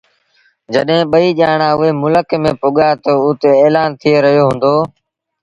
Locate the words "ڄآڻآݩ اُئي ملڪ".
1.39-2.29